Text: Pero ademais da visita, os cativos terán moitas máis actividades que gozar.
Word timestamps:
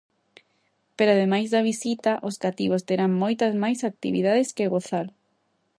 Pero 0.97 1.11
ademais 1.13 1.47
da 1.53 1.65
visita, 1.71 2.11
os 2.27 2.35
cativos 2.43 2.85
terán 2.89 3.11
moitas 3.23 3.53
máis 3.63 3.79
actividades 3.91 4.49
que 4.57 4.71
gozar. 4.73 5.07